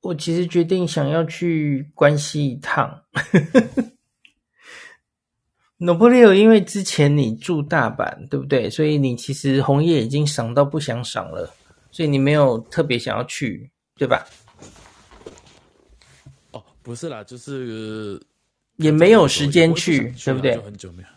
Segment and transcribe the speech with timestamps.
[0.00, 3.02] 我其实决定想要去关西一趟。
[5.78, 8.68] Napoleon，因为之前你住大阪，对不对？
[8.68, 11.50] 所以你其实红叶已经赏到不想赏了，
[11.90, 14.26] 所以你没有特别想要去，对吧？
[16.50, 18.20] 哦，不是啦，就是
[18.76, 20.54] 也没有时间去，去对不对？
[20.54, 21.08] 就很久没有。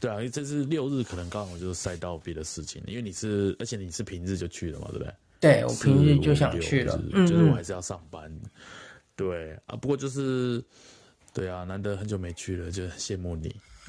[0.00, 5.14] 对啊，因为这次六日可能刚好就是塞到别的事情，因为你是，而且你是平日就去了嘛，对不对？
[5.40, 8.30] 对，我平日就想去了，嗯，就是我还是要上班。
[9.16, 10.62] 对啊，不过就是，
[11.32, 13.48] 对啊，难得很久没去了，就很羡慕你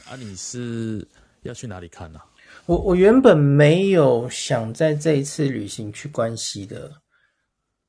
[0.09, 0.15] 啊！
[0.15, 1.05] 你是
[1.43, 2.19] 要去哪里看呢？
[2.19, 2.25] 啊？
[2.65, 6.91] 我我原本没有想在这一次旅行去关西的，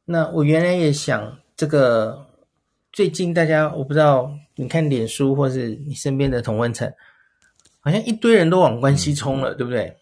[0.04, 2.26] 那我原来也想这个，
[2.92, 6.92] 最近大家我不知道，你看脸书或是你身边的同温层。
[7.84, 9.96] 好像一堆人都往关西冲了，嗯、对不对？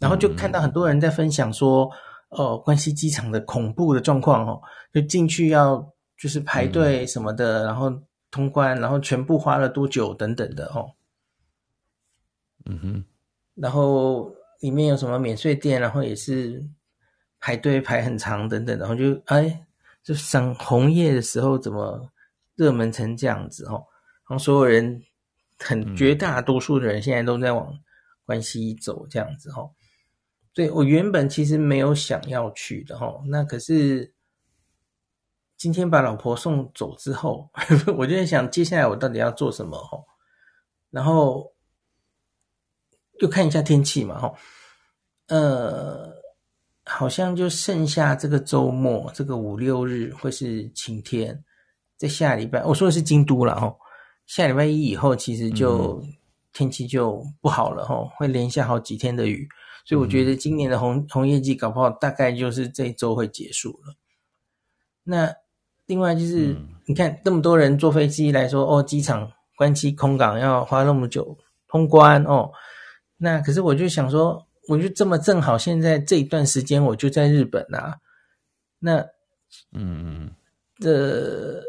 [0.00, 1.84] 然后就看到很多人在分享说，
[2.30, 4.60] 哦、呃，关西机场的恐怖的状况哦，
[4.92, 7.92] 就进去要就是排队什么的，嗯、然后
[8.30, 10.90] 通关，然后全部花了多久等等的哦。
[12.66, 13.04] 嗯哼。
[13.54, 16.62] 然后里面有什么免税店，然后也是
[17.40, 19.66] 排队排很长等等，然后就哎，
[20.02, 22.10] 就赏红叶的时候怎么
[22.54, 23.82] 热门成这样子哦？
[24.28, 25.02] 然后所有人。
[25.60, 27.68] 很绝大多数的人现在都在往
[28.24, 29.68] 关西走，这样子哈。
[30.58, 33.14] 所以我原本其实没有想要去的哈。
[33.28, 34.12] 那可是
[35.56, 37.48] 今天把老婆送走之后，
[37.96, 39.96] 我就在想接下来我到底要做什么哈。
[40.90, 41.52] 然后
[43.20, 44.34] 又看一下天气嘛哈。
[45.28, 46.12] 呃，
[46.86, 51.40] 好像就剩下这个周末，这个五六日会是晴天。
[51.96, 53.72] 在下礼拜，我说的是京都了哈。
[54.26, 56.02] 下礼拜一以后，其实就
[56.52, 59.48] 天气就不好了齁，会连下好几天的雨，
[59.88, 63.94] 所以我觉得今年的红红叶季搞不好大概就是这一周会结束了。
[65.04, 65.34] 那
[65.86, 66.54] 另外就是，
[66.84, 72.50] 你看这么多人坐飞机来说，哦，机场关机空港要花那么久通关哦，
[73.16, 77.96] 那可是我就想说，我就这么正好现在这一段时间我就在日本啊，
[78.78, 78.98] 那
[79.72, 80.30] 嗯嗯，
[80.78, 81.64] 这。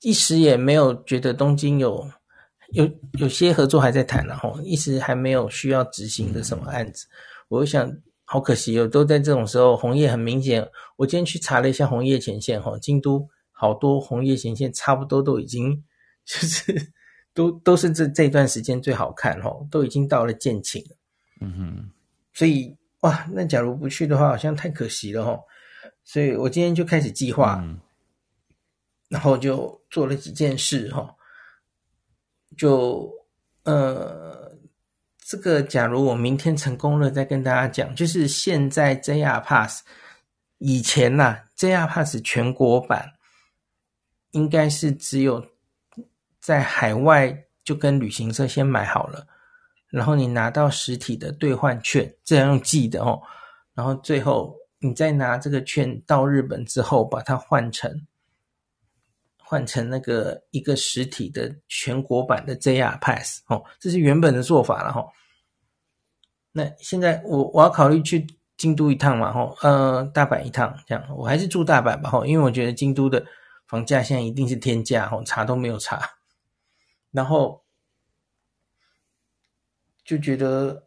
[0.00, 2.06] 一时也没有觉得东京有
[2.74, 7.06] 有有些合作还在谈，然后一直还没有需要执行的什么案子。
[7.48, 7.90] 我想
[8.24, 10.68] 好可惜哦，都在这种时候，红叶很明显。
[10.96, 15.82] 我今天去查了一下红叶前线，哈，京都好多红叶前线差不多都已经
[16.26, 16.92] 就是
[17.32, 20.96] 都都是这这段时间最好看，哈，都已经到了见晴了。
[21.40, 21.90] 嗯哼，
[22.32, 25.38] 所以哇，那假如不去的话，好像太可惜了，哈。
[26.02, 27.60] 所以我今天就开始计划。
[27.62, 27.80] 嗯
[29.10, 31.14] 然后就做了几件事哈，
[32.56, 33.10] 就
[33.64, 34.52] 呃，
[35.18, 37.94] 这个假如我明天成功了，再跟大家讲。
[37.94, 39.82] 就是现在 JR Pass
[40.58, 43.14] 以前呐、啊，JR Pass 全国版
[44.32, 45.46] 应该是只有
[46.40, 49.26] 在海外就跟旅行社先买好了，
[49.88, 53.22] 然后你拿到实体的兑换券，这样用寄的哦，
[53.74, 58.06] 然后最后你再拿这个券到日本之后，把它换成。
[59.46, 65.06] 换成那个一个实体的全国版的 JR Pass 哦，这是原本的做法了哈。
[66.50, 73.22] 那现在我我要考虑去京都一趟嘛哈，呃，大阪一趟这样，我还是住大阪吧哈，因为我觉得京都的
[73.66, 76.00] 房价现在一定是天价哈，查都没有查，
[77.10, 77.62] 然后
[80.04, 80.86] 就觉得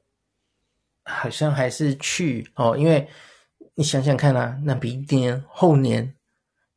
[1.03, 3.07] 好像还是去哦，因为
[3.75, 6.15] 你想想看啊，那明年后年，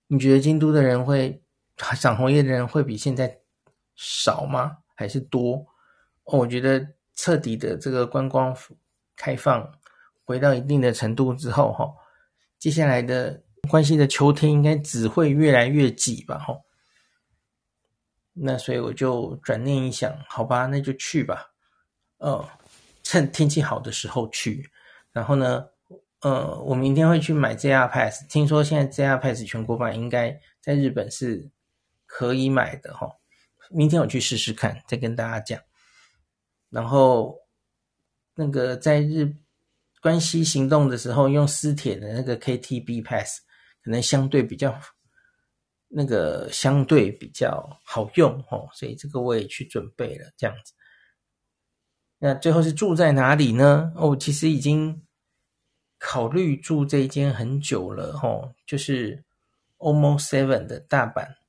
[0.08, 1.42] 你觉得京都的人会？
[1.94, 3.38] 赏红叶的人会比现在
[3.96, 4.78] 少吗？
[4.94, 5.66] 还是多？
[6.24, 6.86] 我觉得
[7.16, 8.56] 彻底的这个观光
[9.16, 9.66] 开放
[10.24, 11.90] 回到一定的程度之后，哈，
[12.58, 16.54] 接下来的关西的秋天应该只会越来越挤吧，哈。
[18.32, 21.50] 那所以我就转念一想，好吧，那就去吧。
[22.18, 22.46] 呃，
[23.02, 24.70] 趁天气好的时候去。
[25.12, 25.66] 然后呢，
[26.20, 28.26] 呃，我明天会去买 JR Pass。
[28.28, 31.50] 听说现在 JR Pass 全国版应该在日本是。
[32.12, 33.08] 可以买的哈，
[33.70, 35.62] 明天我去试试看，再跟大家讲。
[36.68, 37.38] 然后
[38.34, 39.32] 那个在日
[40.02, 43.42] 关西行动的时候，用私铁的那个 KTB Pass
[43.84, 44.76] 可能相对比较
[45.86, 50.72] 那个相对比较好用哦，所以这个我也去准备了这样子。
[52.18, 53.92] 那最后是住在哪里呢？
[53.94, 55.00] 哦，其实已经
[55.96, 59.24] 考虑住这一间很久了哦，就是
[59.78, 61.39] Almost Seven 的大阪。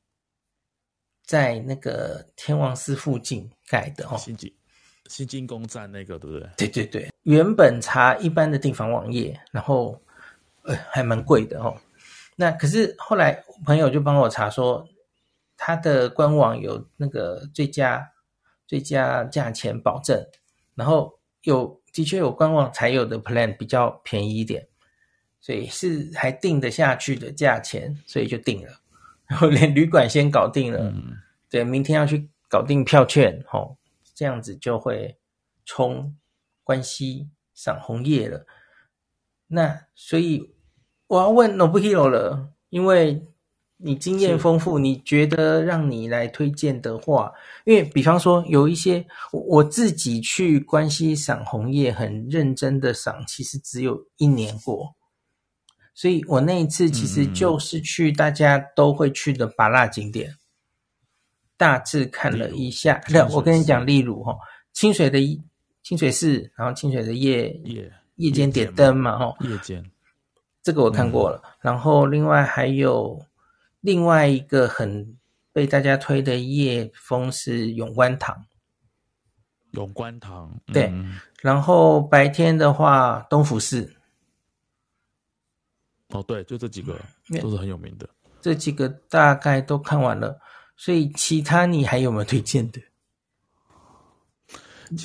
[1.23, 4.53] 在那个天王寺附近盖的哦，新金
[5.07, 6.49] 新金宫站那个对不对？
[6.57, 10.01] 对对对，原本查一般的订房网页，然后
[10.63, 11.75] 呃还蛮贵的哦。
[12.35, 14.87] 那可是后来朋友就帮我查说，
[15.57, 18.09] 他的官网有那个最佳
[18.67, 20.25] 最佳价钱保证，
[20.75, 24.65] 然后有的确有官网才有的 plan 比较便宜一点，
[25.39, 28.80] 所以是还定得下去的价钱，所以就定了。
[29.31, 31.15] 然后连旅馆先搞定了，嗯、
[31.49, 33.77] 对，明天要去搞定票券，吼，
[34.13, 35.17] 这样子就会
[35.63, 36.13] 冲
[36.65, 38.45] 关西赏红叶了。
[39.47, 40.53] 那所以
[41.07, 43.25] 我要问 Nobuhiro 了，因为
[43.77, 47.31] 你经验丰富，你觉得让你来推荐的话，
[47.63, 54.93] 因为比方说有一些我自己去关西赏红叶，很认真的赏，其实只有一年过。
[55.93, 60.35] 所以我那一次其实就是去大家都会去的八拉景点，
[61.57, 63.01] 大致看了一下。
[63.09, 64.35] 那 我跟你讲，例如哈，
[64.73, 65.19] 清水的
[65.83, 69.83] 清水寺，然后清水的夜夜夜间点灯嘛，哈，夜间
[70.63, 71.41] 这个我看过了。
[71.59, 73.23] 然后另外还有
[73.81, 75.17] 另外一个很
[75.51, 78.45] 被大家推的夜风是永观堂，
[79.71, 80.91] 永观堂对。
[81.41, 83.93] 然后白天的话，东福寺。
[86.11, 86.99] 哦，对，就这几个
[87.41, 88.09] 都是很有名的。
[88.41, 90.35] 这几个大概都看完了，
[90.75, 92.81] 所以其他你还有没有推荐的？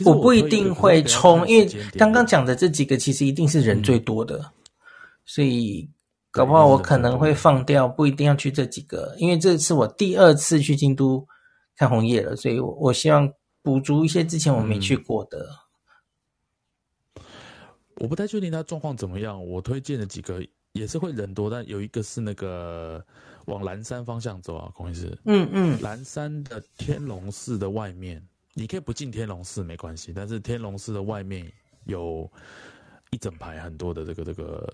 [0.07, 1.67] 我，我不一定会冲，因为
[1.99, 4.51] 刚刚讲的这几个其实一定是人最多的，嗯、
[5.27, 5.87] 所以
[6.31, 11.27] 搞不好我可能会放掉，不一定要去这几个，因为这是我第二次去京都
[11.77, 13.31] 看红叶了，所以我我希望
[13.63, 15.47] 补足一些之前我没去过的。
[17.17, 17.23] 嗯、
[17.97, 20.43] 我不太确定他状况怎么样，我推荐的几个。
[20.77, 23.05] 也是会人多，但有一个是那个
[23.47, 25.17] 往蓝山方向走啊，孔医师。
[25.25, 28.23] 嗯嗯，蓝山的天龙寺的外面，
[28.55, 31.51] 你可以不进天龙寺没关系，但是天龙寺的外面
[31.85, 32.31] 有
[33.11, 34.73] 一整排很多的这个这个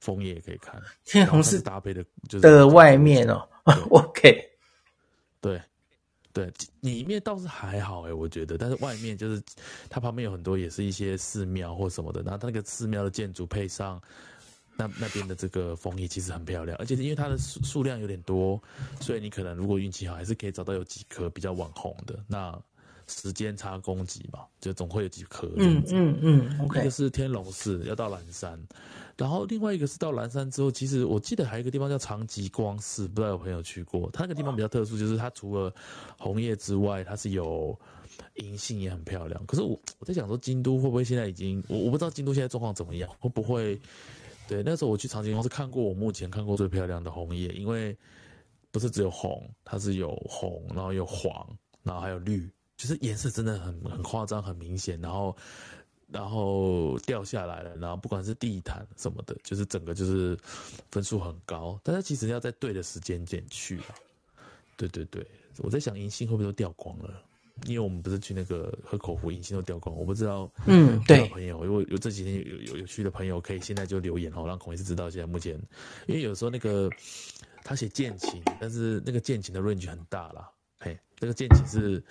[0.00, 0.82] 枫叶可以看。
[1.04, 3.46] 天龙寺搭配的，就是的外面哦。
[3.90, 4.42] OK，
[5.40, 5.60] 对
[6.32, 9.42] 对， 里面倒是还好哎，我觉得，但是外面就是
[9.88, 14.00] 它旁边有很多也是一些寺庙或什么的，然后它那个寺庙的建筑配上。
[14.76, 18.60] 那那边的这个枫叶其实很漂亮，而且因为它的数数量有点多，
[19.00, 22.18] 所以你可能如果运气好，还是可以找到有几颗比较网红的。
[22.26, 22.58] 那
[23.06, 25.46] 时间差攻击嘛，就总会有几颗。
[25.56, 26.60] 嗯嗯嗯。
[26.60, 26.80] OK。
[26.80, 28.58] 一个是天龙寺，要到岚山，
[29.16, 34.08] 然后另外一个是到岚山之后，其实我记得还有一个地方叫长吉光寺，不知道有朋友去过。
[34.10, 35.72] 它那个地方比较特殊，就是它除了
[36.18, 37.78] 红叶之外，它是有
[38.36, 39.44] 银杏也很漂亮。
[39.44, 43.78] 可是我我在想说，京都会不会现在已经我我不知道京都现在状况怎么样，会不会？
[44.46, 47.96] 对，那时候我去长吉光是看过我目前看过最漂亮的红叶，因为
[48.70, 51.48] 不是只有红，它是有红，然后有黄，
[51.82, 55.36] 然后还有绿，就是颜色真的很很夸张，很明显，然后
[56.08, 60.38] 然后掉下来了，然后不管是地毯什么的，就是整个就是
[60.90, 63.94] 分数很高，但是其实要在对的时间点去啊。
[64.76, 65.26] 对对对，
[65.58, 67.22] 我在想银杏会不会都掉光了？
[67.66, 70.50] 因为我们不是去那个河口湖，隐形都掉光，我不知道。
[70.66, 71.28] 嗯，对。
[71.28, 75.54] 朋友，如果有这几天有有有去的朋友，可以现在就留言哦，让孔医师知道现在目前。
[76.06, 76.90] 因为有时候那个
[77.62, 80.50] 他写剑琴，但是那个剑琴的 range 很大啦。
[80.80, 82.04] 嘿，那个剑琴是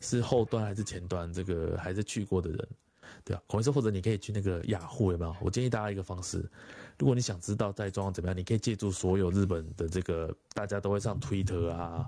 [0.00, 1.32] 是后端还是前端？
[1.32, 2.68] 这个还是去过的人，
[3.24, 3.42] 对啊。
[3.46, 5.34] 孔医师，或者你可以去那个雅虎有没有？
[5.40, 6.48] 我建议大家一个方式。
[6.98, 12.04] 如果你想知道在状况怎么样，你可以借助所有日本的这个大家都会上 Twitter 啊，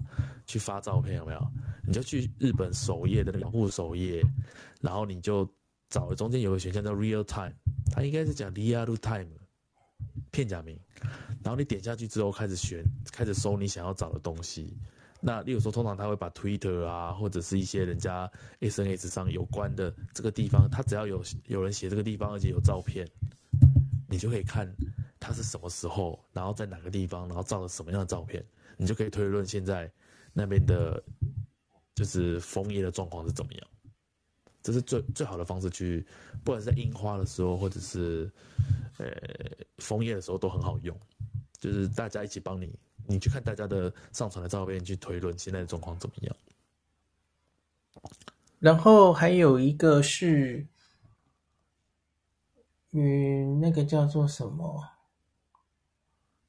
[0.46, 1.40] 去发照片有没有？
[1.86, 4.22] 你就去日本首页的那个户首页，
[4.80, 5.48] 然后你就
[5.88, 7.54] 找中间有个选项叫 Real Time，
[7.90, 9.28] 它应该是讲 Real Time
[10.30, 10.78] 片假名，
[11.42, 14.76] 然后你点下去之后开始选，开始搜你想要找的东西。
[15.24, 18.28] 那例如说，通常他会把 Twitter 啊，或者是一些人家
[18.60, 23.08] SNS 上有关的这个地方，他只要有有人写这个地方，而且有照片。
[24.08, 24.70] 你就可以看
[25.20, 28.44] 他是什么时候，然后在哪个地方，然后照了什么样的照片，
[28.76, 29.90] 你就可以推论现在
[30.32, 31.02] 那边的，
[31.94, 33.62] 就是枫叶的状况是怎么样。
[34.60, 36.04] 这是最最好的方式去，
[36.44, 38.30] 不管是在樱花的时候，或者是
[38.98, 39.06] 呃
[39.78, 40.94] 枫叶的时候，都很好用。
[41.58, 42.76] 就是大家一起帮你，
[43.06, 46.36] 你去看大家的上传的照片，去推论现在的状况怎么样。
[48.58, 50.66] 然后还有一个是。
[52.94, 54.86] 嗯，那个叫做什么？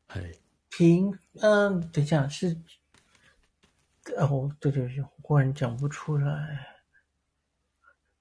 [0.09, 0.37] 嘿，
[0.69, 2.57] 平，嗯，等一下是，
[4.17, 6.67] 哦，对对对，忽然讲不出来。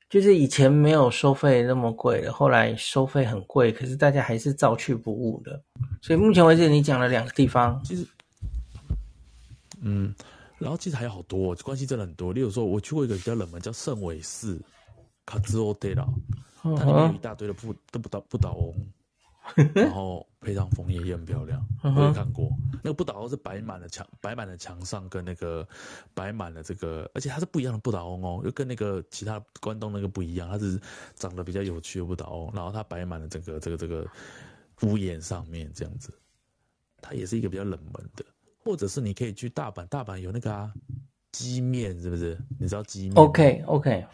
[0.08, 5.60] 就是以前没有收费那么贵的，后来收费很贵，可是大家还是照去不误的。
[6.00, 8.06] 所以目前为止，你讲了两个地方，其实，
[9.82, 10.14] 嗯，
[10.58, 12.32] 然后其实还有好多，关系真的很多。
[12.32, 14.60] 例如说，我去过一个比较冷门，叫圣尾寺，
[15.26, 16.06] 卡兹欧德拉。
[16.62, 18.72] 它里面有一大堆的不都不倒不倒翁，
[19.74, 21.60] 然后配上枫叶也很漂亮。
[21.82, 22.48] 我也看过，
[22.84, 25.66] 那个不倒翁是摆满了墙，摆满了墙上跟那个
[26.14, 30.80] 摆满了这个，而且它是不一样的不倒翁哦，又跟那个其他关东那个不一样，它是
[31.16, 34.06] 长得比较有趣的不倒翁，然后它摆满了这个这个这个
[34.82, 36.12] 屋檐上面这样子，
[37.00, 38.24] 它也是一个比较冷门的，
[38.64, 40.72] 或者是你可以去大阪，大阪有那个啊
[41.32, 42.38] 鸡面是不是？
[42.58, 44.06] 你知道鸡面？OK OK，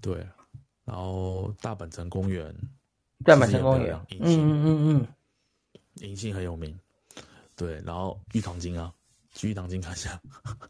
[0.00, 0.26] 对，
[0.84, 2.54] 然后大阪城公园。
[3.24, 5.06] 大阪城公园，嗯嗯嗯嗯，
[6.08, 6.78] 银杏很有名，
[7.56, 8.94] 对，然后玉堂金啊，
[9.34, 10.20] 去玉堂金看一下，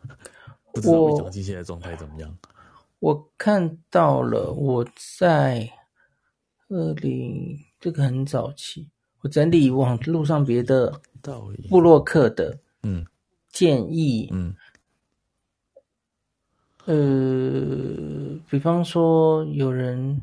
[0.72, 2.38] 不知道玉堂金现在状态怎么样？
[3.00, 4.82] 我看到了，我
[5.18, 5.70] 在
[6.68, 8.88] 二零这个很早期，
[9.20, 10.98] 我整理网路上别的
[11.68, 13.04] 部落客的嗯
[13.50, 14.54] 建议嗯，
[16.86, 20.20] 呃，比方说有人。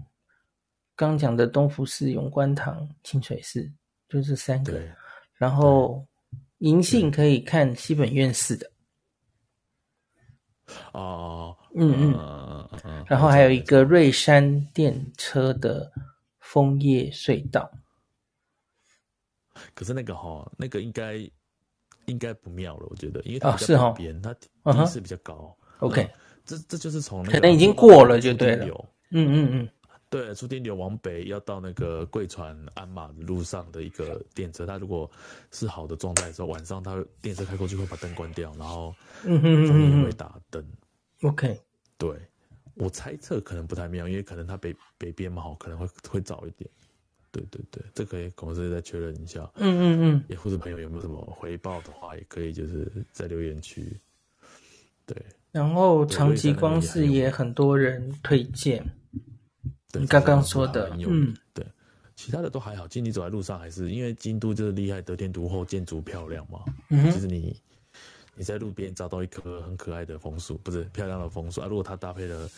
[0.97, 3.69] 刚讲的东福寺、永观堂、清水寺，
[4.07, 4.81] 就这三个。
[5.33, 6.07] 然后
[6.59, 8.71] 银杏可以看西本院寺的。
[10.93, 13.05] 哦，嗯嗯嗯。
[13.09, 15.91] 然后还有一个瑞山电车的
[16.39, 17.69] 枫叶隧道。
[19.73, 21.15] 可是那个哈，那个应该
[22.05, 24.33] 应该不妙了，我觉得，因为它是哈，它
[24.73, 25.55] 地势比较高。
[25.79, 26.09] OK，
[26.45, 28.65] 这这就是从可能已经过了就对了。
[29.11, 29.69] 嗯嗯嗯。
[30.07, 35.09] 对，出町柳往北要到那个贵船鞍马的路上的一个电车，它如果
[35.51, 40.63] 是好的状态的时候，晚上它电车开过去会把灯关掉，然后嗯嗯嗯哼会打灯。
[41.23, 41.59] OK，
[41.97, 42.17] 对，
[42.75, 46.69] 我猜测可能不太妙，因为可能它北北边嘛，好可能会会早一点。
[47.35, 49.49] 对对对，这可以公司再确认一下。
[49.55, 53.99] 嗯嗯嗯，也或者朋友有没有什么回报的话，也可以就是在留言区。
[55.05, 55.15] 对，
[55.51, 58.85] 然后长吉光是也很多人推荐。
[59.93, 61.65] 你刚刚说的，嗯，对，
[62.15, 62.87] 其他的都还好。
[62.87, 66.61] 其实你走在路上，还是因为京都就是厉害，得天独厚，建筑漂亮嘛。
[66.89, 67.55] 嗯，其实你
[68.35, 71.67] 你在路边找到一棵很可爱的枫树，不是漂亮的枫树啊。
[71.67, 72.49] 如果它搭配了，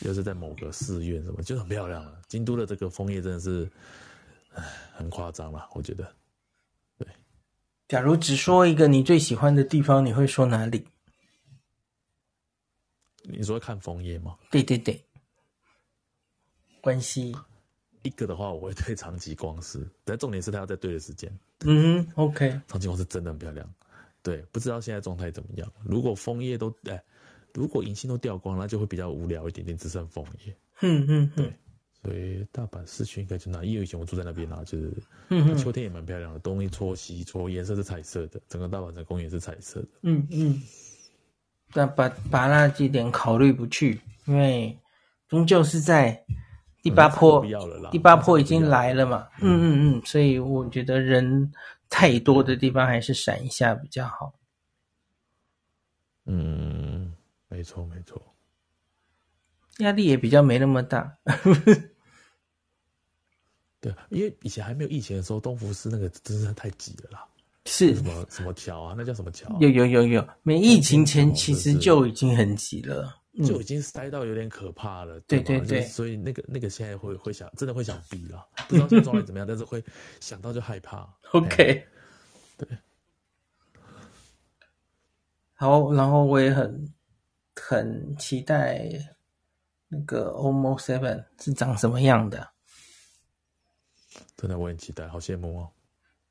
[0.00, 2.20] 又是在某个寺院什么，就很漂亮了。
[2.28, 3.68] 京都的这个枫叶真的是，
[4.92, 6.14] 很夸张了，我觉得。
[6.98, 7.06] 对，
[7.88, 10.86] 假如只说一个你最喜欢的地方，你会说哪里？
[13.22, 14.36] 你说看枫叶吗？
[14.50, 15.04] 对对对。
[16.80, 17.36] 关系
[18.02, 21.30] 一个的话，我会推长吉光寺，但重点是它要在对的时间。
[21.64, 23.68] 嗯，OK，长吉光寺真的很漂亮。
[24.22, 25.70] 对，不知道现在状态怎么样。
[25.84, 27.02] 如果枫叶都哎，
[27.52, 30.56] 如果银杏都掉光了，那就会比较无聊一点点，只剩枫叶。
[30.80, 31.52] 嗯嗯，对。
[32.02, 34.92] 所以大阪市区应该就那，因为以前我住在那边啊， 就是
[35.30, 39.88] 嗯，秋天也蛮漂亮的，东一撮西一撮，颜色是彩色的，整个大阪城公园是彩色的。
[40.02, 40.62] 嗯嗯。
[41.72, 44.78] 但把把那几点考虑不去，因为
[45.28, 46.24] 终究是在。
[46.80, 47.44] 第八波，
[47.90, 49.28] 第八坡已经来了嘛？
[49.42, 51.52] 嗯嗯嗯，所以我觉得人
[51.90, 54.32] 太多的地方还是闪一下比较好。
[56.26, 57.12] 嗯，
[57.48, 58.22] 没错没错，
[59.78, 61.18] 压力也比较没那么大。
[63.80, 67.26] 对，因为以前还没有疫情的时候，东福寺那个真是太挤了啦。
[67.64, 68.94] 是什么什么桥啊？
[68.96, 69.56] 那叫什么桥？
[69.60, 73.14] 有有有有，没疫情前其实就已经很挤了。
[73.46, 79.80] 就已经塞到有点可怕了，对对对，所以那个那个现在会会想，真的会想避了，不知道现在状态怎么样，但是会
[80.18, 81.08] 想到就害怕。
[81.30, 81.86] OK，
[82.56, 82.68] 对，
[85.54, 86.92] 好，然后我也很
[87.54, 88.90] 很期待
[89.88, 92.50] 那个 OMO Seven 是长什么样的，
[94.36, 95.70] 真的我很期待，好羡慕哦。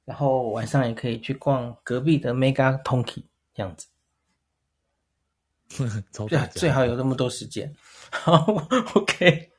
[0.06, 3.24] 然后晚上也可以去逛隔壁的 Mega Tonki
[3.54, 3.88] 这样子。
[6.30, 7.76] 最最好有那么多时间，
[8.10, 8.46] 好，
[8.96, 9.52] OK，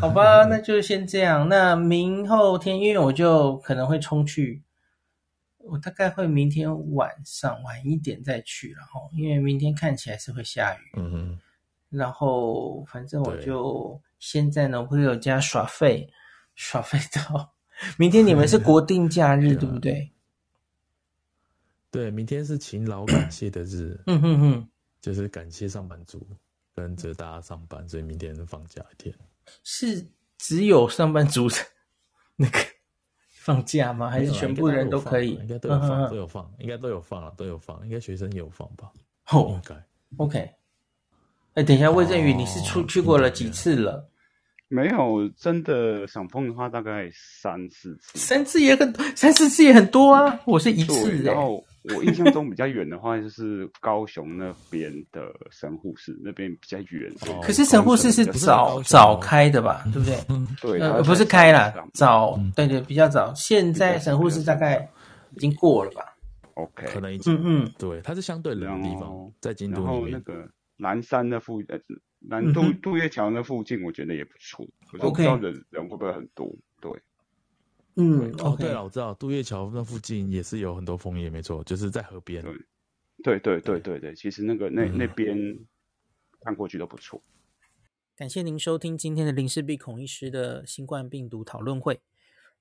[0.00, 1.46] 好吧， 那就先这样。
[1.46, 4.62] 那明后天，因为我就可能会冲去，
[5.58, 11.40] 我大概会明天晚上晚一点再去，然后因为明天看起来是会下雨，嗯哼，
[11.90, 16.10] 然后反正我就先在呢朋友家耍废，
[16.54, 17.54] 耍废到
[17.96, 18.26] 明天。
[18.26, 20.12] 你们是 国定假日对不对？
[21.90, 24.68] 对，明天是勤劳感谢的日，嗯哼哼。
[25.00, 26.26] 就是感谢上班族
[26.74, 29.14] 跟着大家上班，所以明天是放假一天。
[29.62, 30.04] 是
[30.36, 31.46] 只有上班族
[32.36, 32.58] 那个
[33.30, 34.10] 放假吗？
[34.10, 35.34] 还是全部人都可以？
[35.36, 37.80] 应该都有放，都有放，应该都有放了，都有放。
[37.84, 38.92] 应该学生也有放吧？
[39.30, 39.86] 哦，应该。
[40.18, 40.52] OK。
[41.58, 44.08] 哎，等一下，魏振宇，你是出去过了几次了？
[44.68, 48.16] 没有，真的想碰的话，大概三四次。
[48.16, 50.38] 三次也很，三四次也很多啊。
[50.44, 51.64] 我是一次，然后。
[51.94, 57.10] 我印象中比较远的话，就是高雄那边的神户市那边比较远。
[57.22, 59.84] 哦、 可是神户市是早早开的吧？
[59.90, 60.18] 对不对？
[60.28, 63.32] 嗯，对，呃，不是开了，早，对对，比较早。
[63.34, 64.86] 现在神户市大概
[65.34, 66.02] 已经过了吧
[66.54, 69.10] ？OK，可能已经，嗯嗯，对，它是相对冷的地方，
[69.40, 69.94] 在京都里面。
[69.94, 70.46] 然后那个
[70.78, 71.78] 南山的附呃
[72.20, 74.66] 南渡渡月桥那附近，我觉得也不错。
[74.90, 76.50] 可是我不知道人人会不会很多？
[76.80, 76.90] 对。
[78.00, 82.42] 嗯，哦，对了，我知道渡月桥那附近也是有很多枫叶，没错，就是在河边。
[83.24, 85.36] 对，对，对，对，对，其实那个那那边
[86.40, 87.20] 看过去都不错。
[88.16, 92.00] 感谢您收听今天的林氏璧孔医师的新冠病毒讨论会。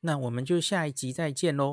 [0.00, 1.64] 那我们就下一集再见喽。